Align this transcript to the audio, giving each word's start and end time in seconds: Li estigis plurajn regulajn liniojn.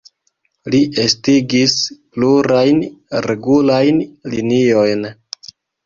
Li 0.75 0.79
estigis 1.03 1.75
plurajn 2.17 2.83
regulajn 3.29 4.05
liniojn. 4.35 5.11